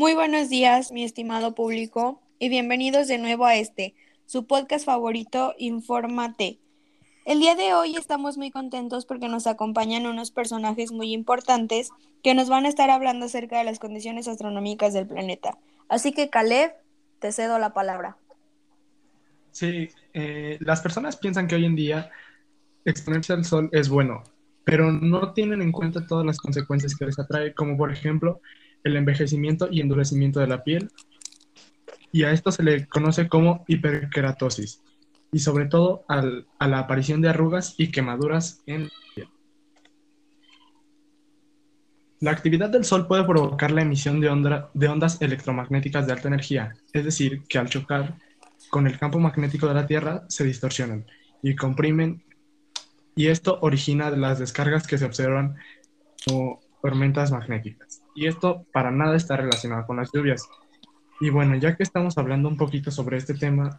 Muy 0.00 0.14
buenos 0.14 0.48
días, 0.48 0.92
mi 0.92 1.04
estimado 1.04 1.54
público, 1.54 2.22
y 2.38 2.48
bienvenidos 2.48 3.06
de 3.06 3.18
nuevo 3.18 3.44
a 3.44 3.56
este, 3.56 3.94
su 4.24 4.46
podcast 4.46 4.86
favorito, 4.86 5.54
Infórmate. 5.58 6.58
El 7.26 7.40
día 7.40 7.54
de 7.54 7.74
hoy 7.74 7.96
estamos 7.96 8.38
muy 8.38 8.50
contentos 8.50 9.04
porque 9.04 9.28
nos 9.28 9.46
acompañan 9.46 10.06
unos 10.06 10.30
personajes 10.30 10.90
muy 10.90 11.12
importantes 11.12 11.90
que 12.22 12.34
nos 12.34 12.48
van 12.48 12.64
a 12.64 12.70
estar 12.70 12.88
hablando 12.88 13.26
acerca 13.26 13.58
de 13.58 13.64
las 13.64 13.78
condiciones 13.78 14.26
astronómicas 14.26 14.94
del 14.94 15.06
planeta. 15.06 15.58
Así 15.90 16.12
que, 16.12 16.30
Caleb, 16.30 16.72
te 17.18 17.30
cedo 17.30 17.58
la 17.58 17.74
palabra. 17.74 18.16
Sí, 19.50 19.90
eh, 20.14 20.56
las 20.60 20.80
personas 20.80 21.18
piensan 21.18 21.46
que 21.46 21.56
hoy 21.56 21.66
en 21.66 21.76
día 21.76 22.10
exponerse 22.86 23.34
al 23.34 23.44
sol 23.44 23.68
es 23.70 23.90
bueno, 23.90 24.22
pero 24.64 24.92
no 24.92 25.34
tienen 25.34 25.60
en 25.60 25.72
cuenta 25.72 26.06
todas 26.06 26.24
las 26.24 26.38
consecuencias 26.38 26.96
que 26.96 27.04
les 27.04 27.18
atrae, 27.18 27.52
como 27.52 27.76
por 27.76 27.92
ejemplo 27.92 28.40
el 28.84 28.96
envejecimiento 28.96 29.68
y 29.70 29.80
endurecimiento 29.80 30.40
de 30.40 30.46
la 30.46 30.62
piel, 30.62 30.90
y 32.12 32.24
a 32.24 32.32
esto 32.32 32.50
se 32.50 32.62
le 32.62 32.86
conoce 32.86 33.28
como 33.28 33.64
hiperkeratosis, 33.68 34.82
y 35.32 35.38
sobre 35.38 35.66
todo 35.66 36.04
a 36.08 36.66
la 36.66 36.78
aparición 36.78 37.20
de 37.20 37.28
arrugas 37.28 37.74
y 37.78 37.90
quemaduras 37.90 38.62
en 38.66 38.84
la 38.84 38.90
piel. 39.14 39.28
La 42.20 42.32
actividad 42.32 42.68
del 42.68 42.84
Sol 42.84 43.06
puede 43.06 43.24
provocar 43.24 43.70
la 43.70 43.82
emisión 43.82 44.20
de, 44.20 44.28
de 44.74 44.88
ondas 44.88 45.22
electromagnéticas 45.22 46.06
de 46.06 46.12
alta 46.12 46.28
energía, 46.28 46.74
es 46.92 47.04
decir, 47.04 47.42
que 47.48 47.58
al 47.58 47.70
chocar 47.70 48.18
con 48.68 48.86
el 48.86 48.98
campo 48.98 49.18
magnético 49.18 49.66
de 49.66 49.74
la 49.74 49.86
Tierra 49.86 50.24
se 50.28 50.44
distorsionan 50.44 51.06
y 51.42 51.56
comprimen, 51.56 52.22
y 53.16 53.28
esto 53.28 53.58
origina 53.62 54.10
las 54.10 54.38
descargas 54.38 54.86
que 54.86 54.98
se 54.98 55.04
observan 55.04 55.56
como 56.26 56.60
tormentas 56.82 57.32
magnéticas. 57.32 57.89
Y 58.14 58.26
esto 58.26 58.66
para 58.72 58.90
nada 58.90 59.16
está 59.16 59.36
relacionado 59.36 59.86
con 59.86 59.96
las 59.96 60.10
lluvias. 60.12 60.48
Y 61.20 61.30
bueno, 61.30 61.54
ya 61.56 61.76
que 61.76 61.82
estamos 61.82 62.16
hablando 62.18 62.48
un 62.48 62.56
poquito 62.56 62.90
sobre 62.90 63.18
este 63.18 63.34
tema 63.34 63.76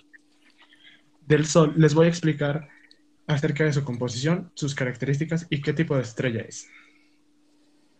del 1.27 1.45
Sol, 1.45 1.73
les 1.75 1.93
voy 1.93 2.05
a 2.05 2.09
explicar 2.09 2.69
acerca 3.27 3.63
de 3.63 3.73
su 3.73 3.83
composición, 3.83 4.51
sus 4.53 4.75
características 4.75 5.47
y 5.49 5.61
qué 5.61 5.73
tipo 5.73 5.95
de 5.95 6.03
estrella 6.03 6.41
es. 6.41 6.67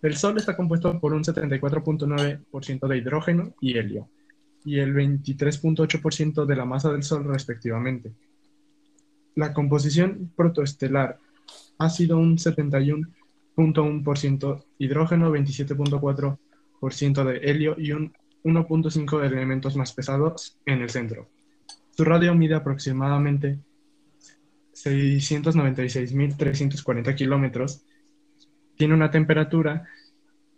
El 0.02 0.16
Sol 0.18 0.38
está 0.38 0.56
compuesto 0.56 1.00
por 1.00 1.14
un 1.14 1.24
74.9% 1.24 2.88
de 2.88 2.98
hidrógeno 2.98 3.54
y 3.62 3.78
helio, 3.78 4.10
y 4.66 4.80
el 4.80 4.94
23.8% 4.94 6.46
de 6.46 6.56
la 6.56 6.66
masa 6.66 6.92
del 6.92 7.04
Sol 7.04 7.24
respectivamente. 7.26 8.12
La 9.36 9.54
composición 9.54 10.32
protoestelar 10.36 11.20
ha 11.78 11.90
sido 11.90 12.18
un 12.18 12.38
71.1% 13.56 14.64
hidrógeno, 14.78 15.32
27.4% 15.32 17.24
de 17.24 17.38
helio 17.38 17.76
y 17.78 17.92
un 17.92 18.14
1.5 18.44 19.20
de 19.20 19.28
elementos 19.28 19.76
más 19.76 19.94
pesados 19.94 20.58
en 20.66 20.82
el 20.82 20.90
centro. 20.90 21.30
Su 21.92 22.04
radio 22.04 22.34
mide 22.34 22.56
aproximadamente 22.56 23.60
696.340 24.74 27.14
kilómetros. 27.16 27.84
Tiene 28.76 28.96
una 28.96 29.12
temperatura 29.12 29.88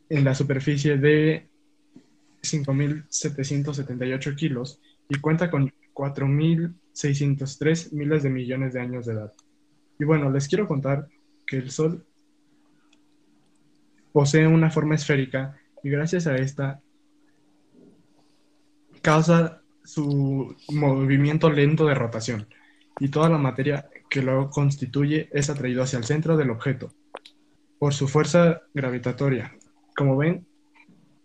en 0.09 0.23
la 0.23 0.33
superficie 0.35 0.97
de 0.97 1.49
5.778 2.41 4.35
kilos 4.35 4.79
y 5.09 5.19
cuenta 5.19 5.51
con 5.51 5.73
4.603 5.93 7.91
miles 7.91 8.23
de 8.23 8.29
millones 8.29 8.73
de 8.73 8.81
años 8.81 9.05
de 9.05 9.13
edad. 9.13 9.31
Y 9.99 10.05
bueno, 10.05 10.31
les 10.31 10.47
quiero 10.47 10.67
contar 10.67 11.07
que 11.45 11.57
el 11.57 11.69
Sol 11.71 12.05
posee 14.13 14.47
una 14.47 14.69
forma 14.69 14.95
esférica 14.95 15.57
y 15.83 15.89
gracias 15.89 16.27
a 16.27 16.37
esta 16.37 16.79
causa 19.01 19.61
su 19.83 20.55
movimiento 20.69 21.51
lento 21.51 21.85
de 21.87 21.95
rotación 21.95 22.47
y 22.99 23.09
toda 23.09 23.27
la 23.27 23.37
materia 23.37 23.89
que 24.09 24.21
lo 24.21 24.49
constituye 24.49 25.27
es 25.33 25.49
atraído 25.49 25.83
hacia 25.83 25.99
el 25.99 26.05
centro 26.05 26.37
del 26.37 26.51
objeto 26.51 26.93
por 27.79 27.93
su 27.93 28.07
fuerza 28.07 28.61
gravitatoria. 28.73 29.57
Como 29.97 30.15
ven, 30.15 30.47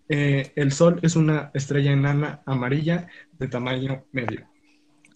eh, 0.08 0.50
el 0.56 0.72
Sol 0.72 0.98
es 1.02 1.14
una 1.14 1.52
estrella 1.54 1.92
enana 1.92 2.42
amarilla 2.46 3.06
de 3.38 3.46
tamaño 3.46 4.04
medio. 4.10 4.48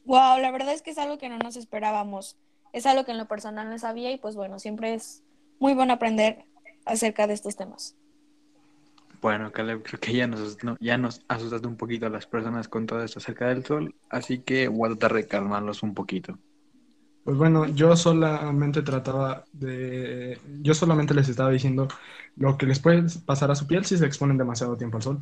Wow, 0.04 0.38
la 0.38 0.52
verdad 0.52 0.72
es 0.72 0.82
que 0.82 0.90
es 0.90 0.98
algo 0.98 1.18
que 1.18 1.28
no 1.28 1.38
nos 1.38 1.56
esperábamos. 1.56 2.36
Es 2.72 2.86
algo 2.86 3.04
que 3.04 3.12
en 3.12 3.18
lo 3.18 3.26
personal 3.26 3.68
no 3.70 3.78
sabía 3.78 4.12
y 4.12 4.18
pues 4.18 4.36
bueno, 4.36 4.58
siempre 4.58 4.94
es 4.94 5.24
muy 5.58 5.74
bueno 5.74 5.94
aprender 5.94 6.44
acerca 6.84 7.26
de 7.26 7.34
estos 7.34 7.56
temas. 7.56 7.96
Bueno, 9.20 9.52
Caleb, 9.52 9.82
creo 9.84 10.00
que 10.00 10.12
ya 10.14 10.26
nos, 10.26 10.58
ya 10.80 10.98
nos 10.98 11.22
asustaste 11.28 11.68
un 11.68 11.76
poquito 11.76 12.06
a 12.06 12.10
las 12.10 12.26
personas 12.26 12.66
con 12.66 12.86
todo 12.86 13.04
esto 13.04 13.20
acerca 13.20 13.48
del 13.48 13.64
sol, 13.64 13.94
así 14.10 14.38
que 14.38 14.66
voy 14.66 14.90
a 14.90 14.96
tratar 14.96 15.16
de 15.16 15.26
calmarlos 15.28 15.84
un 15.84 15.94
poquito. 15.94 16.38
Pues 17.24 17.36
bueno, 17.36 17.66
yo 17.66 17.94
solamente 17.94 18.82
trataba 18.82 19.44
de... 19.52 20.40
Yo 20.60 20.74
solamente 20.74 21.14
les 21.14 21.28
estaba 21.28 21.50
diciendo 21.50 21.86
lo 22.34 22.58
que 22.58 22.66
les 22.66 22.80
puede 22.80 23.04
pasar 23.24 23.52
a 23.52 23.54
su 23.54 23.68
piel 23.68 23.84
si 23.84 23.96
se 23.96 24.06
exponen 24.06 24.38
demasiado 24.38 24.76
tiempo 24.76 24.96
al 24.96 25.04
sol. 25.04 25.20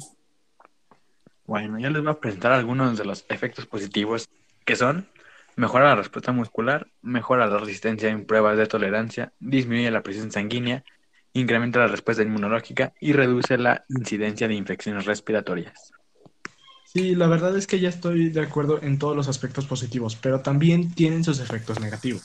Bueno, 1.44 1.78
ya 1.78 1.90
les 1.90 2.00
voy 2.00 2.12
a 2.12 2.20
presentar 2.20 2.52
algunos 2.52 2.96
de 2.96 3.04
los 3.04 3.26
efectos 3.28 3.66
positivos 3.66 4.30
que 4.64 4.76
son 4.76 5.08
mejora 5.56 5.86
la 5.86 5.96
respuesta 5.96 6.32
muscular, 6.32 6.86
mejora 7.02 7.46
la 7.46 7.58
resistencia 7.58 8.08
en 8.08 8.24
pruebas 8.24 8.56
de 8.56 8.66
tolerancia, 8.66 9.32
disminuye 9.40 9.90
la 9.90 10.02
presión 10.02 10.30
sanguínea, 10.30 10.84
incrementa 11.32 11.78
la 11.78 11.88
respuesta 11.88 12.22
inmunológica 12.22 12.92
y 13.00 13.12
reduce 13.12 13.56
la 13.58 13.84
incidencia 13.88 14.48
de 14.48 14.54
infecciones 14.54 15.06
respiratorias. 15.06 15.92
Sí, 16.92 17.14
la 17.14 17.28
verdad 17.28 17.56
es 17.56 17.66
que 17.66 17.78
ya 17.78 17.88
estoy 17.88 18.30
de 18.30 18.40
acuerdo 18.40 18.82
en 18.82 18.98
todos 18.98 19.14
los 19.14 19.28
aspectos 19.28 19.66
positivos, 19.66 20.16
pero 20.16 20.40
también 20.40 20.92
tienen 20.92 21.22
sus 21.22 21.38
efectos 21.38 21.78
negativos, 21.78 22.22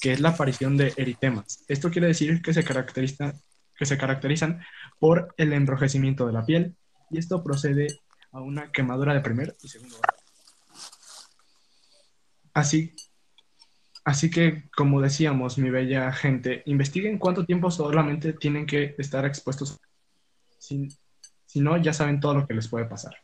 que 0.00 0.12
es 0.12 0.20
la 0.20 0.30
aparición 0.30 0.76
de 0.76 0.92
eritemas. 0.96 1.64
Esto 1.68 1.90
quiere 1.90 2.08
decir 2.08 2.42
que 2.42 2.52
se, 2.52 2.64
que 2.64 3.86
se 3.86 3.98
caracterizan 3.98 4.60
por 4.98 5.32
el 5.36 5.52
enrojecimiento 5.52 6.26
de 6.26 6.32
la 6.32 6.44
piel 6.44 6.74
y 7.08 7.18
esto 7.18 7.42
procede 7.44 8.00
a 8.32 8.40
una 8.40 8.72
quemadura 8.72 9.14
de 9.14 9.20
primer 9.20 9.56
y 9.62 9.68
segundo 9.68 9.96
grado. 10.00 10.18
Así 12.52 12.94
Así 14.10 14.28
que, 14.28 14.68
como 14.76 15.00
decíamos, 15.00 15.56
mi 15.56 15.70
bella 15.70 16.10
gente, 16.10 16.64
investiguen 16.66 17.16
cuánto 17.16 17.44
tiempo 17.44 17.70
solamente 17.70 18.32
tienen 18.32 18.66
que 18.66 18.96
estar 18.98 19.24
expuestos. 19.24 19.78
Si, 20.58 20.88
si, 21.46 21.60
no, 21.60 21.76
ya 21.76 21.92
saben 21.92 22.18
todo 22.18 22.34
lo 22.34 22.44
que 22.44 22.54
les 22.54 22.66
puede 22.66 22.86
pasar. 22.86 23.14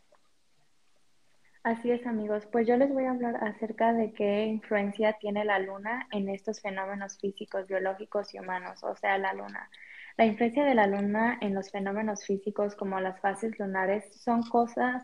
Así 1.61 1.91
es, 1.91 2.07
amigos. 2.07 2.45
Pues 2.53 2.65
yo 2.65 2.77
les 2.77 2.89
voy 2.89 3.03
a 3.03 3.11
hablar 3.11 3.35
acerca 3.43 3.91
de 3.91 4.13
qué 4.13 4.45
influencia 4.45 5.17
tiene 5.19 5.43
la 5.43 5.59
luna 5.59 6.07
en 6.13 6.29
estos 6.29 6.61
fenómenos 6.61 7.17
físicos, 7.19 7.67
biológicos 7.67 8.33
y 8.33 8.39
humanos, 8.39 8.81
o 8.81 8.95
sea, 8.95 9.17
la 9.17 9.33
luna. 9.33 9.69
La 10.15 10.25
influencia 10.25 10.63
de 10.63 10.73
la 10.73 10.87
luna 10.87 11.37
en 11.41 11.53
los 11.53 11.69
fenómenos 11.69 12.25
físicos 12.25 12.75
como 12.75 12.97
las 13.01 13.19
fases 13.19 13.59
lunares 13.59 14.05
son 14.23 14.41
cosas 14.43 15.03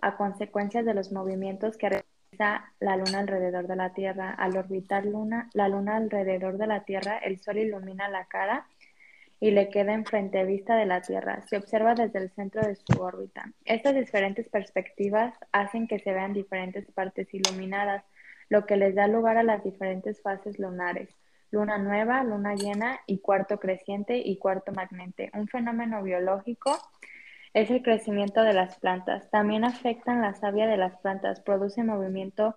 a 0.00 0.16
consecuencia 0.16 0.84
de 0.84 0.94
los 0.94 1.10
movimientos 1.10 1.76
que 1.76 2.03
la 2.38 2.96
luna 2.96 3.20
alrededor 3.20 3.66
de 3.66 3.76
la 3.76 3.92
Tierra. 3.92 4.30
Al 4.30 4.56
orbitar 4.56 5.04
luna, 5.04 5.48
la 5.54 5.68
luna 5.68 5.96
alrededor 5.96 6.58
de 6.58 6.66
la 6.66 6.84
Tierra, 6.84 7.18
el 7.18 7.38
Sol 7.38 7.58
ilumina 7.58 8.08
la 8.08 8.24
cara 8.26 8.66
y 9.40 9.50
le 9.50 9.68
queda 9.68 9.92
en 9.92 10.04
frente 10.04 10.38
a 10.38 10.44
vista 10.44 10.76
de 10.76 10.86
la 10.86 11.02
Tierra. 11.02 11.42
Se 11.48 11.56
observa 11.56 11.94
desde 11.94 12.18
el 12.18 12.30
centro 12.30 12.62
de 12.62 12.76
su 12.76 13.00
órbita. 13.00 13.52
Estas 13.64 13.94
diferentes 13.94 14.48
perspectivas 14.48 15.34
hacen 15.52 15.86
que 15.86 15.98
se 15.98 16.12
vean 16.12 16.32
diferentes 16.32 16.90
partes 16.92 17.32
iluminadas, 17.34 18.04
lo 18.48 18.64
que 18.66 18.76
les 18.76 18.94
da 18.94 19.06
lugar 19.06 19.36
a 19.36 19.42
las 19.42 19.62
diferentes 19.62 20.22
fases 20.22 20.58
lunares. 20.58 21.08
Luna 21.50 21.78
nueva, 21.78 22.24
luna 22.24 22.54
llena 22.54 23.00
y 23.06 23.18
cuarto 23.18 23.58
creciente 23.58 24.16
y 24.16 24.38
cuarto 24.38 24.72
magnete. 24.72 25.30
Un 25.34 25.46
fenómeno 25.46 26.02
biológico 26.02 26.78
es 27.54 27.70
el 27.70 27.82
crecimiento 27.82 28.42
de 28.42 28.52
las 28.52 28.78
plantas. 28.78 29.30
También 29.30 29.64
afectan 29.64 30.20
la 30.20 30.34
savia 30.34 30.66
de 30.66 30.76
las 30.76 30.96
plantas, 30.98 31.40
produce 31.40 31.84
movimiento 31.84 32.56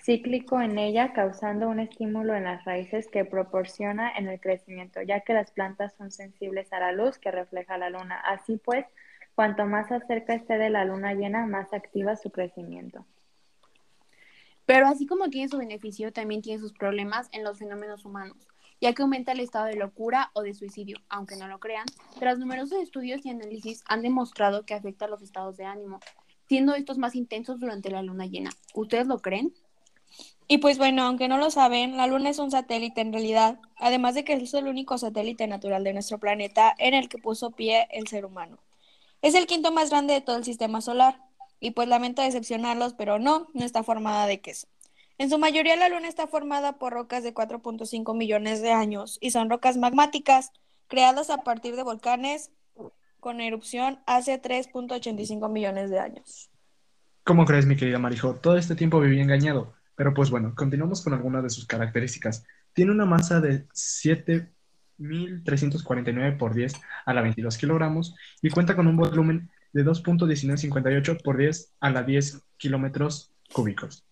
cíclico 0.00 0.60
en 0.62 0.78
ella, 0.78 1.12
causando 1.12 1.68
un 1.68 1.80
estímulo 1.80 2.34
en 2.34 2.44
las 2.44 2.64
raíces 2.64 3.08
que 3.08 3.24
proporciona 3.24 4.10
en 4.16 4.28
el 4.28 4.40
crecimiento, 4.40 5.02
ya 5.02 5.20
que 5.20 5.34
las 5.34 5.50
plantas 5.50 5.92
son 5.98 6.10
sensibles 6.12 6.72
a 6.72 6.78
la 6.78 6.92
luz 6.92 7.18
que 7.18 7.32
refleja 7.32 7.76
la 7.76 7.90
luna. 7.90 8.20
Así 8.20 8.56
pues, 8.56 8.86
cuanto 9.34 9.66
más 9.66 9.88
cerca 10.06 10.32
esté 10.32 10.58
de 10.58 10.70
la 10.70 10.84
luna 10.84 11.12
llena, 11.12 11.46
más 11.46 11.72
activa 11.72 12.16
su 12.16 12.30
crecimiento. 12.30 13.04
Pero 14.64 14.86
así 14.86 15.06
como 15.06 15.28
tiene 15.28 15.48
su 15.48 15.58
beneficio, 15.58 16.12
también 16.12 16.40
tiene 16.40 16.60
sus 16.60 16.72
problemas 16.72 17.28
en 17.32 17.42
los 17.42 17.58
fenómenos 17.58 18.04
humanos 18.04 18.49
ya 18.80 18.92
que 18.92 19.02
aumenta 19.02 19.32
el 19.32 19.40
estado 19.40 19.66
de 19.66 19.76
locura 19.76 20.30
o 20.34 20.42
de 20.42 20.54
suicidio, 20.54 20.98
aunque 21.08 21.36
no 21.36 21.48
lo 21.48 21.60
crean. 21.60 21.86
Tras 22.18 22.38
numerosos 22.38 22.78
estudios 22.82 23.24
y 23.24 23.30
análisis 23.30 23.82
han 23.86 24.02
demostrado 24.02 24.64
que 24.64 24.74
afecta 24.74 25.04
a 25.04 25.08
los 25.08 25.22
estados 25.22 25.56
de 25.56 25.64
ánimo, 25.64 26.00
siendo 26.48 26.74
estos 26.74 26.98
más 26.98 27.14
intensos 27.14 27.60
durante 27.60 27.90
la 27.90 28.02
luna 28.02 28.26
llena. 28.26 28.50
¿Ustedes 28.74 29.06
lo 29.06 29.18
creen? 29.18 29.54
Y 30.48 30.58
pues 30.58 30.78
bueno, 30.78 31.04
aunque 31.04 31.28
no 31.28 31.38
lo 31.38 31.50
saben, 31.52 31.96
la 31.96 32.08
Luna 32.08 32.30
es 32.30 32.40
un 32.40 32.50
satélite 32.50 33.00
en 33.00 33.12
realidad, 33.12 33.60
además 33.76 34.16
de 34.16 34.24
que 34.24 34.32
es 34.32 34.52
el 34.54 34.66
único 34.66 34.98
satélite 34.98 35.46
natural 35.46 35.84
de 35.84 35.92
nuestro 35.92 36.18
planeta 36.18 36.74
en 36.78 36.92
el 36.92 37.08
que 37.08 37.18
puso 37.18 37.52
pie 37.52 37.86
el 37.92 38.08
ser 38.08 38.24
humano. 38.24 38.58
Es 39.22 39.36
el 39.36 39.46
quinto 39.46 39.70
más 39.70 39.90
grande 39.90 40.14
de 40.14 40.20
todo 40.22 40.36
el 40.36 40.44
sistema 40.44 40.80
solar. 40.80 41.20
Y 41.60 41.72
pues 41.72 41.86
lamento 41.88 42.22
decepcionarlos, 42.22 42.94
pero 42.94 43.18
no, 43.18 43.48
no 43.52 43.64
está 43.64 43.84
formada 43.84 44.26
de 44.26 44.40
queso. 44.40 44.66
En 45.20 45.28
su 45.28 45.38
mayoría 45.38 45.76
la 45.76 45.90
Luna 45.90 46.08
está 46.08 46.26
formada 46.26 46.78
por 46.78 46.94
rocas 46.94 47.22
de 47.22 47.34
4.5 47.34 48.16
millones 48.16 48.62
de 48.62 48.72
años 48.72 49.18
y 49.20 49.32
son 49.32 49.50
rocas 49.50 49.76
magmáticas 49.76 50.50
creadas 50.88 51.28
a 51.28 51.44
partir 51.44 51.76
de 51.76 51.82
volcanes 51.82 52.52
con 53.20 53.42
erupción 53.42 53.98
hace 54.06 54.40
3.85 54.40 55.52
millones 55.52 55.90
de 55.90 55.98
años. 55.98 56.48
¿Cómo 57.22 57.44
crees, 57.44 57.66
mi 57.66 57.76
querida 57.76 57.98
Marijo? 57.98 58.36
Todo 58.36 58.56
este 58.56 58.74
tiempo 58.74 58.98
viví 58.98 59.20
engañado. 59.20 59.74
Pero 59.94 60.14
pues 60.14 60.30
bueno, 60.30 60.54
continuamos 60.56 61.04
con 61.04 61.12
algunas 61.12 61.42
de 61.42 61.50
sus 61.50 61.66
características. 61.66 62.46
Tiene 62.72 62.92
una 62.92 63.04
masa 63.04 63.42
de 63.42 63.68
7.349 63.68 66.38
por 66.38 66.54
10 66.54 66.72
a 67.04 67.12
la 67.12 67.20
22 67.20 67.58
kilogramos 67.58 68.14
y 68.40 68.48
cuenta 68.48 68.74
con 68.74 68.86
un 68.86 68.96
volumen 68.96 69.50
de 69.74 69.84
2.1958 69.84 71.22
por 71.22 71.36
10 71.36 71.74
a 71.78 71.90
la 71.90 72.04
10 72.04 72.42
kilómetros 72.56 73.34
cúbicos. 73.52 74.06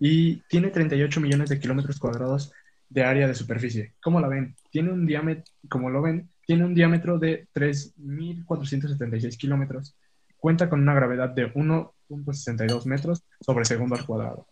Y 0.00 0.36
tiene 0.48 0.70
38 0.70 1.20
millones 1.20 1.50
de 1.50 1.60
kilómetros 1.60 2.00
cuadrados 2.00 2.52
de 2.88 3.04
área 3.04 3.28
de 3.28 3.34
superficie. 3.34 3.94
¿Cómo 4.02 4.18
la 4.18 4.26
ven? 4.26 4.56
Tiene 4.70 4.90
un 4.90 5.06
diámetro, 5.06 5.44
como 5.68 5.90
lo 5.90 6.02
ven, 6.02 6.28
tiene 6.44 6.64
un 6.64 6.74
diámetro 6.74 7.18
de 7.18 7.46
3.476 7.54 9.36
kilómetros. 9.36 9.94
Cuenta 10.38 10.68
con 10.68 10.80
una 10.80 10.94
gravedad 10.94 11.28
de 11.28 11.52
1.62 11.54 12.86
metros 12.86 13.22
sobre 13.40 13.64
segundo 13.64 13.94
al 13.94 14.04
cuadrado. 14.04 14.46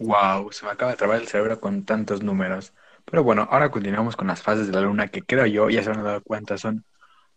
Wow, 0.00 0.50
se 0.50 0.64
me 0.64 0.72
acaba 0.72 0.92
de 0.92 0.96
trabar 0.96 1.20
el 1.20 1.28
cerebro 1.28 1.60
con 1.60 1.84
tantos 1.84 2.22
números. 2.22 2.72
Pero 3.04 3.22
bueno, 3.22 3.46
ahora 3.50 3.70
continuamos 3.70 4.16
con 4.16 4.26
las 4.28 4.42
fases 4.42 4.66
de 4.66 4.72
la 4.72 4.80
luna 4.80 5.08
que 5.08 5.22
creo 5.22 5.46
yo, 5.46 5.70
ya 5.70 5.82
se 5.82 5.90
han 5.90 6.02
dado 6.02 6.22
cuenta, 6.22 6.58
son 6.58 6.84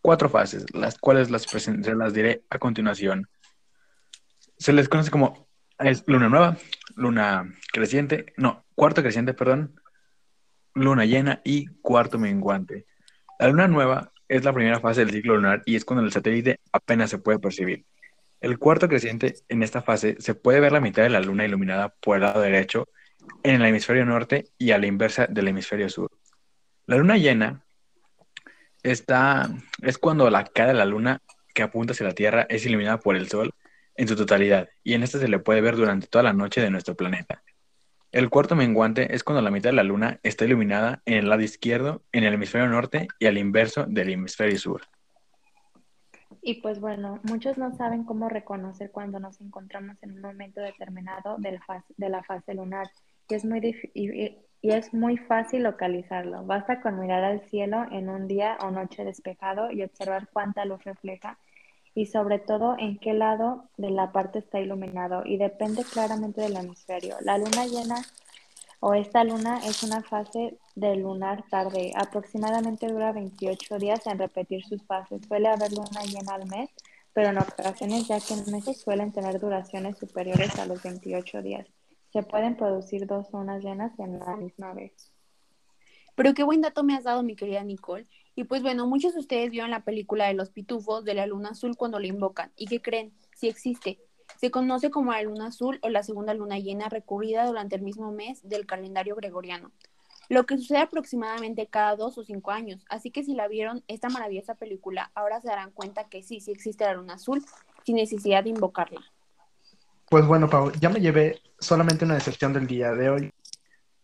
cuatro 0.02 0.30
fases, 0.30 0.66
las 0.74 0.98
cuales 0.98 1.30
las, 1.30 1.46
las 1.78 2.14
diré 2.14 2.44
a 2.50 2.58
continuación. 2.58 3.28
Se 4.58 4.74
les 4.74 4.90
conoce 4.90 5.12
como 5.12 5.48
es 5.84 6.04
luna 6.08 6.30
nueva, 6.30 6.58
luna 6.96 7.54
creciente, 7.72 8.34
no, 8.38 8.66
cuarto 8.76 9.02
creciente, 9.02 9.34
perdón, 9.34 9.80
luna 10.74 11.06
llena 11.06 11.42
y 11.44 11.68
cuarto 11.82 12.18
menguante. 12.18 12.86
La 13.40 13.48
luna 13.48 13.68
nueva 13.68 14.12
es 14.28 14.44
la 14.44 14.54
primera 14.54 14.80
fase 14.80 15.06
del 15.06 15.14
ciclo 15.14 15.36
lunar 15.36 15.62
y 15.66 15.76
es 15.76 15.86
cuando 15.86 16.04
el 16.04 16.12
satélite 16.12 16.60
apenas 16.72 17.10
se 17.10 17.18
puede 17.18 17.40
percibir. 17.40 17.86
El 18.40 18.58
cuarto 18.58 18.88
creciente 18.88 19.36
en 19.50 19.64
esta 19.64 19.82
fase 19.82 20.16
se 20.20 20.34
puede 20.36 20.60
ver 20.60 20.72
la 20.72 20.80
mitad 20.80 21.04
de 21.04 21.10
la 21.10 21.20
luna 21.20 21.46
iluminada 21.46 21.90
por 21.90 22.18
el 22.18 22.24
lado 22.24 22.42
derecho 22.42 22.88
en 23.44 23.62
el 23.62 23.68
hemisferio 23.68 24.06
norte 24.06 24.46
y 24.58 24.72
a 24.72 24.78
la 24.78 24.88
inversa 24.88 25.28
del 25.28 25.48
hemisferio 25.48 25.90
sur. 25.90 26.10
La 26.88 26.98
luna 26.98 27.18
llena 27.18 27.64
Está, 28.84 29.48
es 29.84 30.00
cuando 30.00 30.30
la 30.32 30.44
cara 30.44 30.70
de 30.70 30.78
la 30.78 30.86
luna 30.86 31.22
que 31.54 31.62
apunta 31.62 31.94
hacia 31.94 32.08
la 32.08 32.16
Tierra 32.16 32.48
es 32.50 32.66
iluminada 32.66 33.00
por 33.00 33.16
el 33.16 33.30
Sol 33.30 33.54
en 33.96 34.08
su 34.08 34.16
totalidad, 34.16 34.70
y 34.84 34.94
en 34.94 35.04
esta 35.04 35.20
se 35.20 35.28
le 35.28 35.40
puede 35.40 35.62
ver 35.62 35.76
durante 35.76 36.08
toda 36.08 36.24
la 36.24 36.34
noche 36.34 36.62
de 36.62 36.70
nuestro 36.70 36.96
planeta. 36.96 37.44
El 38.12 38.30
cuarto 38.30 38.56
menguante 38.56 39.16
es 39.16 39.24
cuando 39.24 39.42
la 39.42 39.52
mitad 39.52 39.70
de 39.70 39.76
la 39.76 39.84
luna 39.84 40.20
está 40.24 40.44
iluminada 40.44 41.02
en 41.06 41.14
el 41.14 41.30
lado 41.30 41.42
izquierdo, 41.42 42.04
en 42.12 42.26
el 42.26 42.34
hemisferio 42.34 42.68
norte 42.68 43.08
y 43.20 43.26
al 43.26 43.38
inverso 43.38 43.86
del 43.86 44.10
hemisferio 44.10 44.60
sur. 44.60 44.82
Y 46.42 46.62
pues 46.62 46.80
bueno, 46.80 47.20
muchos 47.24 47.58
no 47.58 47.74
saben 47.78 48.04
cómo 48.04 48.28
reconocer 48.28 48.92
cuando 48.92 49.20
nos 49.20 49.40
encontramos 49.40 49.96
en 50.02 50.14
un 50.14 50.22
momento 50.22 50.60
determinado 50.60 51.38
de 51.38 51.54
la 51.54 51.62
fase, 51.62 51.94
de 51.96 52.10
la 52.10 52.24
fase 52.24 52.54
lunar. 52.54 52.90
Y 53.30 53.36
es 53.36 53.46
muy 53.46 53.62
y 54.62 54.70
es 54.72 54.94
muy 54.94 55.18
fácil 55.18 55.64
localizarlo. 55.64 56.44
Basta 56.46 56.82
con 56.82 57.00
mirar 57.00 57.24
al 57.24 57.42
cielo 57.50 57.86
en 57.92 58.10
un 58.10 58.28
día 58.28 58.58
o 58.62 58.72
noche 58.72 59.04
despejado 59.04 59.72
y 59.72 59.84
observar 59.84 60.30
cuánta 60.32 60.66
luz 60.66 60.84
refleja 60.84 61.38
y 61.94 62.06
sobre 62.06 62.40
todo 62.40 62.76
en 62.78 62.98
qué 62.98 63.14
lado 63.14 63.70
de 63.78 63.90
la 63.92 64.12
parte 64.12 64.40
está 64.40 64.60
iluminado 64.60 65.24
y 65.26 65.38
depende 65.38 65.84
claramente 65.84 66.42
del 66.42 66.56
hemisferio. 66.56 67.18
La 67.22 67.38
luna 67.38 67.66
llena 67.66 68.02
o 68.80 68.94
esta 68.96 69.24
luna 69.24 69.60
es 69.66 69.84
una 69.84 70.02
fase 70.02 70.58
de 70.76 70.96
lunar 70.96 71.44
tarde. 71.50 71.92
Aproximadamente 71.96 72.88
dura 72.88 73.12
28 73.12 73.78
días 73.78 74.08
en 74.08 74.18
repetir 74.18 74.64
sus 74.64 74.84
fases. 74.84 75.22
Suele 75.28 75.50
haber 75.50 75.72
luna 75.72 76.02
llena 76.04 76.34
al 76.34 76.48
mes, 76.48 76.70
pero 77.14 77.30
en 77.30 77.38
ocasiones 77.38 78.08
ya 78.08 78.20
que 78.20 78.34
en 78.34 78.52
meses 78.52 78.82
suelen 78.82 79.12
tener 79.12 79.40
duraciones 79.40 79.98
superiores 79.98 80.58
a 80.58 80.66
los 80.66 80.82
28 80.82 81.42
días. 81.42 81.68
Se 82.12 82.24
pueden 82.24 82.58
producir 82.58 83.06
dos 83.06 83.32
lunas 83.32 83.64
llenas 83.64 83.98
en 84.00 84.18
la 84.18 84.36
misma 84.36 84.74
vez. 84.74 85.12
Pero 86.16 86.34
qué 86.34 86.44
buen 86.44 86.62
dato 86.62 86.84
me 86.84 86.96
has 86.96 87.04
dado, 87.04 87.22
mi 87.24 87.36
querida 87.36 87.64
Nicole. 87.64 88.08
Y 88.36 88.46
pues 88.46 88.62
bueno, 88.62 88.88
muchos 88.88 89.14
de 89.14 89.20
ustedes 89.20 89.52
vieron 89.52 89.72
la 89.72 89.84
película 89.84 90.28
de 90.28 90.34
los 90.34 90.50
pitufos 90.50 91.04
de 91.04 91.14
la 91.14 91.26
luna 91.26 91.50
azul 91.50 91.76
cuando 91.76 92.00
la 92.00 92.08
invocan. 92.08 92.52
¿Y 92.56 92.68
qué 92.68 92.82
creen? 92.82 93.14
Sí 93.36 93.48
existe. 93.48 94.00
Se 94.40 94.52
conoce 94.52 94.90
como 94.90 95.12
la 95.12 95.22
luna 95.22 95.48
azul 95.48 95.80
o 95.82 95.90
la 95.90 96.04
segunda 96.04 96.34
luna 96.34 96.58
llena 96.58 96.90
recurrida 96.90 97.46
durante 97.46 97.76
el 97.76 97.82
mismo 97.82 98.12
mes 98.12 98.48
del 98.48 98.66
calendario 98.66 99.16
gregoriano, 99.16 99.72
lo 100.30 100.46
que 100.46 100.58
sucede 100.58 100.80
aproximadamente 100.80 101.68
cada 101.68 101.96
dos 101.98 102.18
o 102.18 102.24
cinco 102.24 102.52
años. 102.52 102.86
Así 102.90 103.12
que 103.12 103.24
si 103.24 103.34
la 103.34 103.50
vieron 103.50 103.84
esta 103.88 104.08
maravillosa 104.10 104.56
película, 104.56 105.12
ahora 105.16 105.42
se 105.42 105.50
darán 105.50 105.72
cuenta 105.72 106.08
que 106.08 106.24
sí, 106.24 106.40
sí 106.40 106.52
existe 106.52 106.86
la 106.86 106.94
luna 106.94 107.16
azul 107.16 107.44
sin 107.86 107.98
necesidad 107.98 108.44
de 108.44 108.52
invocarla. 108.52 109.02
Pues 110.10 110.26
bueno, 110.26 110.50
Pau, 110.50 110.72
ya 110.80 110.90
me 110.90 111.00
llevé 111.00 111.42
solamente 111.60 112.06
una 112.06 112.16
decepción 112.16 112.54
del 112.54 112.68
día 112.68 112.92
de 112.92 113.10
hoy, 113.10 113.32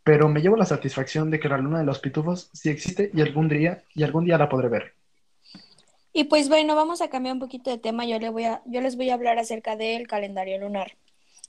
pero 0.07 0.30
me 0.30 0.39
llevo 0.39 0.56
la 0.56 0.65
satisfacción 0.65 1.30
de 1.30 1.38
que 1.38 1.50
la 1.50 1.57
luna 1.57 1.80
de 1.80 1.83
los 1.83 2.00
pitufos 2.00 2.50
sí 2.54 2.69
existe 2.69 3.12
y 3.13 3.19
algún 3.19 3.50
día, 3.50 3.83
y 3.94 4.04
algún 4.04 4.24
día 4.24 4.38
la 4.38 4.48
podré 4.48 4.69
ver. 4.69 4.94
Y 6.13 6.24
pues 6.24 6.48
bueno, 6.48 6.75
vamos 6.77 7.01
a 7.01 7.09
cambiar 7.09 7.33
un 7.33 7.42
poquito 7.42 7.69
de 7.69 7.77
tema. 7.77 8.06
Yo, 8.06 8.18
voy 8.31 8.45
a, 8.45 8.62
yo 8.68 8.80
les 8.80 8.95
voy 8.95 9.09
a 9.09 9.15
hablar 9.15 9.38
acerca 9.38 9.75
del 9.75 10.07
calendario 10.07 10.59
lunar. 10.59 10.95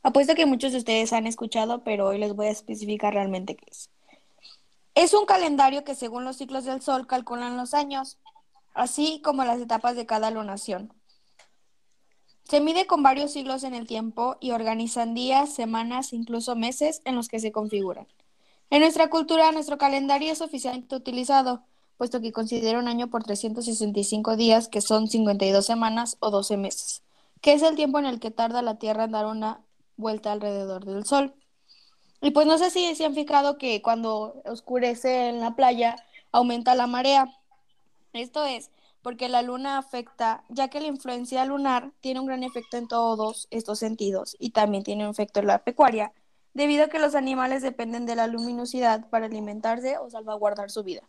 Apuesto 0.02 0.34
que 0.34 0.44
muchos 0.44 0.72
de 0.72 0.78
ustedes 0.78 1.12
han 1.12 1.28
escuchado, 1.28 1.84
pero 1.84 2.08
hoy 2.08 2.18
les 2.18 2.34
voy 2.34 2.46
a 2.46 2.50
especificar 2.50 3.14
realmente 3.14 3.54
qué 3.54 3.64
es. 3.70 3.90
Es 4.96 5.14
un 5.14 5.24
calendario 5.24 5.84
que 5.84 5.94
según 5.94 6.24
los 6.24 6.38
ciclos 6.38 6.64
del 6.64 6.82
Sol 6.82 7.06
calculan 7.06 7.56
los 7.56 7.74
años, 7.74 8.18
así 8.74 9.20
como 9.22 9.44
las 9.44 9.60
etapas 9.60 9.94
de 9.94 10.04
cada 10.04 10.32
lunación. 10.32 10.92
Se 12.42 12.60
mide 12.60 12.88
con 12.88 13.04
varios 13.04 13.32
siglos 13.32 13.62
en 13.62 13.74
el 13.74 13.86
tiempo 13.86 14.36
y 14.40 14.50
organizan 14.50 15.14
días, 15.14 15.54
semanas, 15.54 16.12
incluso 16.12 16.56
meses 16.56 17.02
en 17.04 17.14
los 17.14 17.28
que 17.28 17.38
se 17.38 17.52
configuran. 17.52 18.08
En 18.70 18.80
nuestra 18.80 19.08
cultura, 19.08 19.50
nuestro 19.52 19.78
calendario 19.78 20.30
es 20.30 20.42
oficialmente 20.42 20.94
utilizado, 20.94 21.62
puesto 21.96 22.20
que 22.20 22.32
considera 22.32 22.78
un 22.78 22.86
año 22.86 23.08
por 23.08 23.24
365 23.24 24.36
días, 24.36 24.68
que 24.68 24.82
son 24.82 25.08
52 25.08 25.64
semanas 25.64 26.18
o 26.20 26.30
12 26.30 26.58
meses, 26.58 27.02
que 27.40 27.54
es 27.54 27.62
el 27.62 27.76
tiempo 27.76 27.98
en 27.98 28.04
el 28.04 28.20
que 28.20 28.30
tarda 28.30 28.60
la 28.60 28.78
Tierra 28.78 29.04
en 29.04 29.12
dar 29.12 29.24
una 29.24 29.62
vuelta 29.96 30.32
alrededor 30.32 30.84
del 30.84 31.06
Sol. 31.06 31.34
Y 32.20 32.32
pues 32.32 32.46
no 32.46 32.58
sé 32.58 32.70
si 32.70 32.94
se 32.94 33.06
han 33.06 33.14
fijado 33.14 33.56
que 33.56 33.80
cuando 33.80 34.42
oscurece 34.44 35.28
en 35.28 35.40
la 35.40 35.56
playa 35.56 35.96
aumenta 36.30 36.74
la 36.74 36.86
marea. 36.86 37.32
Esto 38.12 38.44
es, 38.44 38.70
porque 39.02 39.30
la 39.30 39.40
luna 39.40 39.78
afecta, 39.78 40.44
ya 40.50 40.68
que 40.68 40.80
la 40.80 40.88
influencia 40.88 41.44
lunar 41.46 41.92
tiene 42.00 42.20
un 42.20 42.26
gran 42.26 42.42
efecto 42.42 42.76
en 42.76 42.86
todos 42.86 43.48
estos 43.50 43.78
sentidos 43.78 44.36
y 44.38 44.50
también 44.50 44.84
tiene 44.84 45.04
un 45.04 45.10
efecto 45.10 45.40
en 45.40 45.46
la 45.46 45.64
pecuaria, 45.64 46.12
debido 46.54 46.84
a 46.84 46.88
que 46.88 46.98
los 46.98 47.14
animales 47.14 47.62
dependen 47.62 48.06
de 48.06 48.16
la 48.16 48.26
luminosidad 48.26 49.08
para 49.08 49.26
alimentarse 49.26 49.98
o 49.98 50.10
salvaguardar 50.10 50.70
su 50.70 50.82
vida. 50.82 51.02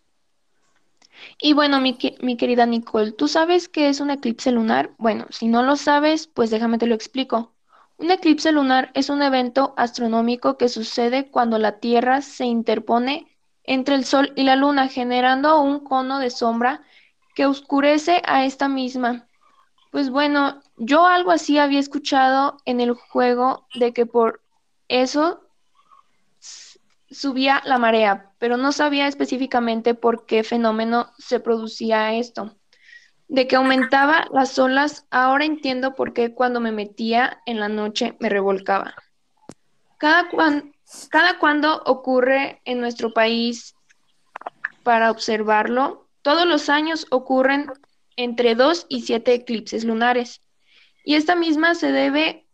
Y 1.41 1.53
bueno, 1.53 1.79
mi, 1.79 1.97
mi, 2.21 2.37
querida 2.37 2.65
Nicole, 2.65 3.11
¿tú 3.11 3.27
sabes 3.27 3.67
qué 3.67 3.89
es 3.89 3.99
un 3.99 4.11
eclipse 4.11 4.51
lunar? 4.51 4.91
Bueno, 4.97 5.25
si 5.29 5.47
no 5.47 5.63
lo 5.63 5.75
sabes, 5.75 6.27
pues 6.27 6.49
déjame 6.49 6.77
te 6.77 6.87
lo 6.87 6.95
explico. 6.95 7.53
Un 7.97 8.11
eclipse 8.11 8.51
lunar 8.51 8.91
es 8.93 9.09
un 9.09 9.21
evento 9.21 9.73
astronómico 9.75 10.57
que 10.57 10.69
sucede 10.69 11.29
cuando 11.29 11.57
la 11.57 11.79
Tierra 11.79 12.21
se 12.21 12.45
interpone 12.45 13.27
entre 13.63 13.95
el 13.95 14.05
Sol 14.05 14.31
y 14.35 14.43
la 14.43 14.55
Luna, 14.55 14.87
generando 14.87 15.61
un 15.61 15.81
cono 15.81 16.19
de 16.19 16.29
sombra 16.29 16.81
que 17.35 17.45
oscurece 17.45 18.21
a 18.25 18.45
esta 18.45 18.69
misma. 18.69 19.27
Pues 19.91 20.09
bueno, 20.09 20.61
yo 20.77 21.07
algo 21.07 21.31
así 21.31 21.57
había 21.57 21.79
escuchado 21.79 22.57
en 22.65 22.79
el 22.79 22.93
juego 22.93 23.67
de 23.75 23.91
que 23.91 24.05
por 24.05 24.41
eso 24.89 25.47
subía 27.09 27.61
la 27.65 27.77
marea, 27.77 28.31
pero 28.37 28.57
no 28.57 28.71
sabía 28.71 29.07
específicamente 29.07 29.93
por 29.93 30.25
qué 30.25 30.43
fenómeno 30.43 31.11
se 31.17 31.39
producía 31.39 32.13
esto. 32.13 32.55
De 33.27 33.47
que 33.47 33.55
aumentaba 33.55 34.27
las 34.31 34.57
olas, 34.57 35.05
ahora 35.11 35.45
entiendo 35.45 35.95
por 35.95 36.13
qué 36.13 36.33
cuando 36.33 36.59
me 36.59 36.71
metía 36.71 37.41
en 37.45 37.59
la 37.59 37.69
noche 37.69 38.15
me 38.19 38.29
revolcaba. 38.29 38.95
Cada, 39.97 40.29
cuando 41.39 41.83
ocurre 41.85 42.61
en 42.65 42.79
nuestro 42.79 43.13
país 43.13 43.75
para 44.83 45.11
observarlo, 45.11 46.07
todos 46.21 46.47
los 46.47 46.69
años 46.69 47.05
ocurren 47.11 47.71
entre 48.15 48.55
2 48.55 48.87
y 48.89 49.01
7 49.01 49.33
eclipses 49.33 49.83
lunares, 49.83 50.41
y 51.03 51.15
esta 51.15 51.35
misma 51.35 51.75
se 51.75 51.91
debe, 51.91 52.47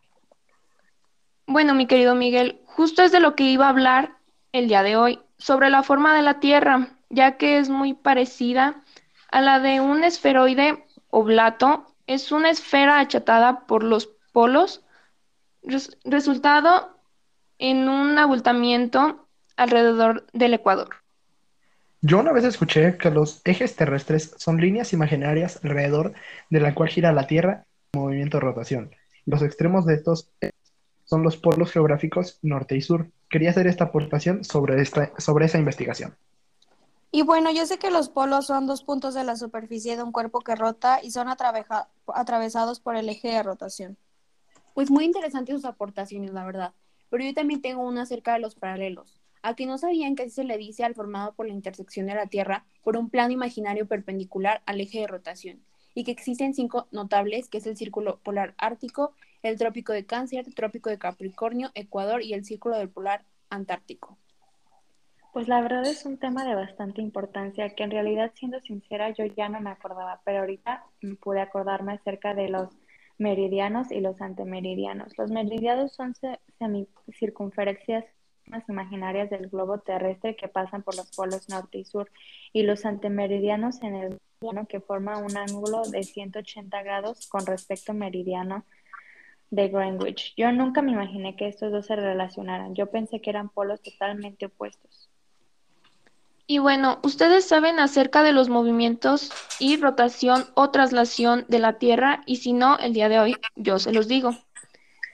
Bueno, 1.47 1.73
mi 1.73 1.87
querido 1.87 2.13
Miguel, 2.13 2.59
justo 2.65 3.01
es 3.01 3.13
de 3.13 3.21
lo 3.21 3.33
que 3.33 3.45
iba 3.45 3.67
a 3.67 3.69
hablar 3.69 4.17
el 4.51 4.67
día 4.67 4.83
de 4.83 4.97
hoy, 4.97 5.21
sobre 5.37 5.69
la 5.69 5.83
forma 5.83 6.13
de 6.13 6.21
la 6.21 6.41
Tierra, 6.41 6.89
ya 7.09 7.37
que 7.37 7.59
es 7.59 7.69
muy 7.69 7.93
parecida 7.93 8.83
a 9.31 9.39
la 9.39 9.61
de 9.61 9.79
un 9.79 10.03
esferoide 10.03 10.85
oblato. 11.09 11.95
Es 12.05 12.33
una 12.33 12.49
esfera 12.49 12.99
achatada 12.99 13.65
por 13.67 13.85
los 13.85 14.09
polos, 14.33 14.83
resultado 16.03 16.97
en 17.57 17.87
un 17.87 18.19
abultamiento 18.19 19.29
alrededor 19.55 20.27
del 20.33 20.55
ecuador. 20.55 21.02
Yo 22.05 22.19
una 22.19 22.33
vez 22.33 22.43
escuché 22.43 22.97
que 22.97 23.09
los 23.09 23.39
ejes 23.45 23.77
terrestres 23.77 24.35
son 24.37 24.59
líneas 24.59 24.91
imaginarias 24.91 25.61
alrededor 25.63 26.13
de 26.49 26.59
la 26.59 26.75
cual 26.75 26.89
gira 26.89 27.13
la 27.13 27.27
Tierra 27.27 27.65
en 27.93 28.01
movimiento 28.01 28.35
de 28.35 28.41
rotación. 28.41 28.91
Los 29.25 29.41
extremos 29.41 29.85
de 29.85 29.93
estos 29.93 30.29
son 31.05 31.23
los 31.23 31.37
polos 31.37 31.71
geográficos 31.71 32.39
norte 32.41 32.75
y 32.75 32.81
sur. 32.81 33.07
Quería 33.29 33.51
hacer 33.51 33.67
esta 33.67 33.85
aportación 33.85 34.43
sobre, 34.43 34.81
esta, 34.81 35.13
sobre 35.17 35.45
esa 35.45 35.59
investigación. 35.59 36.13
Y 37.09 37.21
bueno, 37.21 37.53
yo 37.53 37.65
sé 37.65 37.79
que 37.79 37.89
los 37.89 38.09
polos 38.09 38.47
son 38.47 38.67
dos 38.67 38.83
puntos 38.83 39.13
de 39.13 39.23
la 39.23 39.37
superficie 39.37 39.95
de 39.95 40.03
un 40.03 40.11
cuerpo 40.11 40.41
que 40.41 40.55
rota 40.55 40.99
y 41.01 41.11
son 41.11 41.29
atravesados 41.29 42.81
por 42.81 42.97
el 42.97 43.07
eje 43.07 43.29
de 43.29 43.43
rotación. 43.43 43.97
Pues 44.73 44.91
muy 44.91 45.05
interesantes 45.05 45.55
sus 45.55 45.63
aportaciones, 45.63 46.33
la 46.33 46.43
verdad. 46.43 46.73
Pero 47.09 47.23
yo 47.23 47.33
también 47.33 47.61
tengo 47.61 47.87
una 47.87 48.01
acerca 48.01 48.33
de 48.33 48.39
los 48.39 48.55
paralelos. 48.55 49.22
A 49.43 49.55
que 49.55 49.65
no 49.65 49.77
sabían 49.77 50.15
que 50.15 50.23
así 50.23 50.31
se 50.31 50.43
le 50.45 50.57
dice 50.57 50.83
al 50.83 50.95
formado 50.95 51.33
por 51.33 51.45
la 51.45 51.53
intersección 51.53 52.07
de 52.07 52.15
la 52.15 52.27
Tierra 52.27 52.65
por 52.81 52.97
un 52.97 53.09
plano 53.09 53.33
imaginario 53.33 53.87
perpendicular 53.87 54.63
al 54.65 54.81
eje 54.81 55.01
de 55.01 55.07
rotación, 55.07 55.61
y 55.93 56.05
que 56.05 56.11
existen 56.11 56.53
cinco 56.53 56.87
notables, 56.91 57.49
que 57.49 57.59
es 57.59 57.67
el 57.67 57.77
círculo 57.77 58.19
polar 58.23 58.55
ártico, 58.57 59.13
el 59.43 59.57
trópico 59.57 59.91
de 59.93 60.05
Cáncer, 60.05 60.45
el 60.47 60.55
trópico 60.55 60.89
de 60.89 60.97
Capricornio, 60.97 61.71
Ecuador 61.75 62.23
y 62.23 62.33
el 62.33 62.45
círculo 62.45 62.77
del 62.77 62.89
polar 62.89 63.25
antártico. 63.49 64.17
Pues 65.33 65.47
la 65.47 65.61
verdad 65.61 65.85
es 65.85 66.05
un 66.05 66.17
tema 66.17 66.45
de 66.45 66.55
bastante 66.55 67.01
importancia 67.01 67.69
que 67.69 67.83
en 67.83 67.91
realidad, 67.91 68.31
siendo 68.35 68.61
sincera, 68.61 69.09
yo 69.09 69.25
ya 69.25 69.49
no 69.49 69.59
me 69.59 69.71
acordaba, 69.71 70.21
pero 70.23 70.39
ahorita 70.39 70.85
pude 71.19 71.41
acordarme 71.41 71.93
acerca 71.93 72.33
de 72.33 72.49
los 72.49 72.69
meridianos 73.17 73.91
y 73.91 73.99
los 73.99 74.21
antemeridianos. 74.21 75.17
Los 75.17 75.31
meridianos 75.31 75.91
son 75.91 76.13
semicircunferencias 76.59 78.05
imaginarias 78.67 79.29
del 79.29 79.49
globo 79.49 79.79
terrestre 79.79 80.35
que 80.35 80.47
pasan 80.47 80.83
por 80.83 80.95
los 80.95 81.11
polos 81.15 81.49
norte 81.49 81.79
y 81.79 81.85
sur, 81.85 82.09
y 82.51 82.63
los 82.63 82.85
antemeridianos 82.85 83.81
en 83.81 83.95
el 83.95 84.19
meridiano 84.41 84.67
que 84.67 84.79
forma 84.79 85.17
un 85.17 85.37
ángulo 85.37 85.83
de 85.83 86.03
180 86.03 86.83
grados 86.83 87.27
con 87.27 87.45
respecto 87.45 87.91
al 87.91 87.97
meridiano 87.97 88.65
de 89.49 89.69
Greenwich. 89.69 90.33
Yo 90.35 90.51
nunca 90.51 90.81
me 90.81 90.91
imaginé 90.91 91.35
que 91.35 91.47
estos 91.47 91.71
dos 91.71 91.85
se 91.85 91.95
relacionaran. 91.95 92.75
Yo 92.75 92.87
pensé 92.87 93.21
que 93.21 93.29
eran 93.29 93.49
polos 93.49 93.81
totalmente 93.81 94.47
opuestos. 94.47 95.09
Y 96.45 96.57
bueno, 96.57 96.99
ustedes 97.03 97.45
saben 97.45 97.79
acerca 97.79 98.21
de 98.21 98.33
los 98.33 98.49
movimientos 98.49 99.31
y 99.59 99.77
rotación 99.77 100.45
o 100.55 100.71
traslación 100.71 101.45
de 101.47 101.59
la 101.59 101.77
Tierra 101.77 102.21
y 102.25 102.37
si 102.37 102.51
no, 102.51 102.77
el 102.79 102.93
día 102.93 103.07
de 103.07 103.19
hoy 103.19 103.35
yo 103.55 103.79
se 103.79 103.93
los 103.93 104.07
digo. 104.07 104.35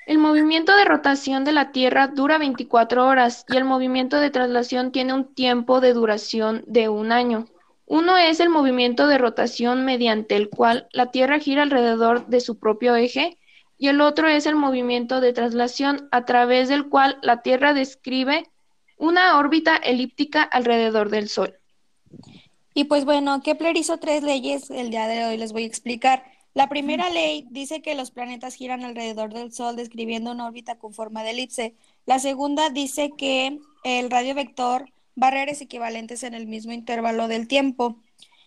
El 0.09 0.17
movimiento 0.17 0.75
de 0.75 0.85
rotación 0.85 1.43
de 1.43 1.51
la 1.51 1.71
Tierra 1.71 2.07
dura 2.07 2.39
24 2.39 3.05
horas 3.05 3.45
y 3.47 3.55
el 3.55 3.63
movimiento 3.63 4.19
de 4.19 4.31
traslación 4.31 4.91
tiene 4.91 5.13
un 5.13 5.35
tiempo 5.35 5.81
de 5.81 5.93
duración 5.93 6.63
de 6.65 6.89
un 6.89 7.11
año. 7.11 7.45
Uno 7.85 8.17
es 8.17 8.39
el 8.39 8.49
movimiento 8.49 9.05
de 9.05 9.19
rotación 9.19 9.85
mediante 9.85 10.35
el 10.35 10.49
cual 10.49 10.87
la 10.93 11.11
Tierra 11.11 11.37
gira 11.37 11.61
alrededor 11.61 12.25
de 12.25 12.39
su 12.41 12.57
propio 12.57 12.95
eje 12.95 13.37
y 13.77 13.89
el 13.89 14.01
otro 14.01 14.27
es 14.27 14.47
el 14.47 14.55
movimiento 14.55 15.21
de 15.21 15.31
traslación 15.31 16.09
a 16.11 16.25
través 16.25 16.69
del 16.69 16.89
cual 16.89 17.19
la 17.21 17.43
Tierra 17.43 17.75
describe 17.75 18.49
una 18.97 19.37
órbita 19.37 19.75
elíptica 19.75 20.41
alrededor 20.41 21.11
del 21.11 21.29
Sol. 21.29 21.53
Y 22.73 22.85
pues 22.85 23.05
bueno, 23.05 23.43
Kepler 23.43 23.77
hizo 23.77 23.97
tres 23.97 24.23
leyes 24.23 24.71
el 24.71 24.89
día 24.89 25.05
de 25.05 25.25
hoy, 25.25 25.37
les 25.37 25.53
voy 25.53 25.65
a 25.65 25.67
explicar. 25.67 26.23
La 26.53 26.67
primera 26.67 27.09
ley 27.09 27.47
dice 27.51 27.81
que 27.81 27.95
los 27.95 28.11
planetas 28.11 28.55
giran 28.55 28.83
alrededor 28.83 29.33
del 29.33 29.53
Sol 29.53 29.75
describiendo 29.75 30.31
una 30.31 30.47
órbita 30.47 30.77
con 30.77 30.93
forma 30.93 31.23
de 31.23 31.31
elipse. 31.31 31.75
La 32.05 32.19
segunda 32.19 32.69
dice 32.69 33.11
que 33.17 33.59
el 33.83 34.09
radio 34.09 34.33
vector 34.35 34.91
va 35.21 35.27
a 35.27 35.31
redes 35.31 35.61
equivalentes 35.61 36.23
en 36.23 36.33
el 36.33 36.47
mismo 36.47 36.71
intervalo 36.71 37.27
del 37.27 37.47
tiempo. 37.47 37.97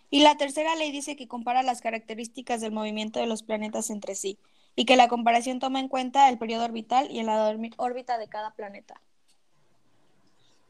Y 0.09 0.19
la 0.19 0.37
tercera 0.37 0.75
ley 0.75 0.91
dice 0.91 1.15
que 1.15 1.27
compara 1.27 1.63
las 1.63 1.81
características 1.81 2.61
del 2.61 2.71
movimiento 2.71 3.19
de 3.19 3.25
los 3.25 3.41
planetas 3.41 3.89
entre 3.89 4.15
sí 4.15 4.37
y 4.75 4.85
que 4.85 4.95
la 4.95 5.07
comparación 5.07 5.59
toma 5.59 5.79
en 5.79 5.87
cuenta 5.87 6.29
el 6.29 6.37
periodo 6.37 6.65
orbital 6.65 7.09
y 7.09 7.23
la 7.23 7.55
órbita 7.77 8.17
de 8.17 8.27
cada 8.27 8.53
planeta. 8.53 9.01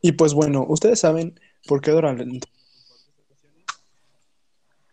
Y 0.01 0.13
pues 0.13 0.33
bueno, 0.33 0.65
ustedes 0.67 0.99
saben 0.99 1.39
por 1.65 1.81
qué 1.81 1.91
duran 1.91 2.19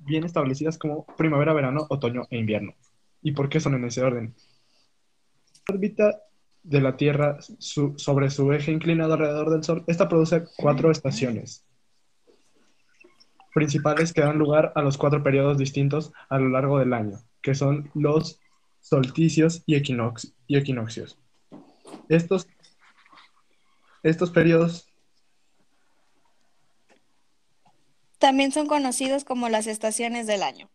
bien 0.00 0.24
establecidas 0.24 0.78
como 0.78 1.04
primavera, 1.16 1.52
verano, 1.52 1.86
otoño 1.88 2.26
e 2.30 2.38
invierno. 2.38 2.74
¿Y 3.22 3.32
por 3.32 3.48
qué 3.48 3.60
son 3.60 3.74
en 3.74 3.84
ese 3.84 4.02
orden? 4.02 4.34
La 5.68 5.74
órbita 5.74 6.22
de 6.62 6.80
la 6.80 6.96
Tierra 6.96 7.38
sobre 7.58 8.30
su 8.30 8.52
eje 8.52 8.72
inclinado 8.72 9.14
alrededor 9.14 9.50
del 9.50 9.64
Sol, 9.64 9.84
esta 9.86 10.08
produce 10.08 10.44
cuatro 10.56 10.90
estaciones 10.90 11.64
principales 13.54 14.12
que 14.12 14.20
dan 14.20 14.38
lugar 14.38 14.72
a 14.74 14.82
los 14.82 14.96
cuatro 14.96 15.22
periodos 15.22 15.58
distintos 15.58 16.12
a 16.28 16.38
lo 16.38 16.48
largo 16.48 16.78
del 16.78 16.92
año, 16.92 17.18
que 17.42 17.54
son 17.54 17.90
los 17.94 18.40
solsticios 18.80 19.62
y, 19.66 19.74
equinoccios. 19.76 21.18
Estos, 22.08 22.48
estos 24.02 24.30
periodos 24.30 24.89
También 28.20 28.52
son 28.52 28.66
conocidos 28.66 29.24
como 29.24 29.48
las 29.48 29.66
estaciones 29.66 30.26
del 30.26 30.42
año. 30.42 30.68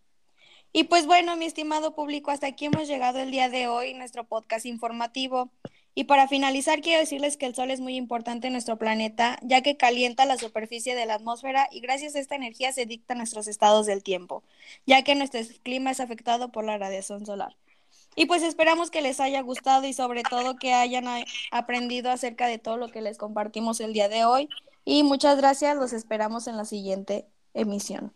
Y 0.74 0.86
pues 0.86 1.06
bueno, 1.06 1.38
mi 1.38 1.46
estimado 1.46 1.94
público, 1.94 2.32
hasta 2.32 2.48
aquí 2.48 2.66
hemos 2.66 2.88
llegado 2.88 3.20
el 3.20 3.30
día 3.30 3.50
de 3.50 3.68
hoy, 3.68 3.94
nuestro 3.94 4.24
podcast 4.24 4.66
informativo. 4.66 5.52
Y 5.94 6.06
para 6.06 6.28
finalizar, 6.28 6.82
quiero 6.82 7.00
decirles 7.00 7.38
que 7.38 7.46
el 7.46 7.54
Sol 7.54 7.70
es 7.70 7.82
muy 7.82 7.98
importante 7.98 8.48
en 8.48 8.54
nuestro 8.54 8.80
planeta, 8.80 9.38
ya 9.44 9.62
que 9.62 9.78
calienta 9.78 10.25
la 10.25 10.40
superficie 10.40 10.96
de 10.96 11.06
la 11.06 11.14
atmósfera 11.14 11.70
y 11.72 11.82
gracias 11.82 12.16
a 12.16 12.20
esta 12.20 12.34
energía 12.34 12.74
se 12.74 12.88
dictan 12.88 13.20
nuestros 13.20 13.48
estados 13.48 13.86
del 13.86 14.02
tiempo, 14.02 14.44
ya 14.88 15.04
que 15.04 15.14
nuestro 15.14 15.40
clima 15.62 15.92
es 15.92 16.00
afectado 16.00 16.52
por 16.52 16.66
la 16.66 16.80
radiación 16.80 17.28
solar. 17.28 17.56
Y 18.16 18.25
pues 18.25 18.42
esperamos 18.42 18.90
que 18.90 19.02
les 19.02 19.20
haya 19.20 19.42
gustado 19.42 19.86
y 19.86 19.94
sobre 19.94 20.24
todo 20.24 20.56
que 20.56 20.74
hayan 20.74 21.06
aprendido 21.52 22.10
acerca 22.10 22.48
de 22.48 22.58
todo 22.58 22.78
lo 22.78 22.90
que 22.90 23.02
les 23.02 23.20
compartimos 23.20 23.82
el 23.82 23.94
día 23.94 24.10
de 24.10 24.25
hoy. 24.25 24.50
Y 24.84 25.04
muchas 25.04 25.38
gracias, 25.38 25.78
los 25.78 25.94
esperamos 25.94 26.48
en 26.48 26.58
la 26.58 26.66
siguiente 26.66 27.28
emisión. 27.56 28.14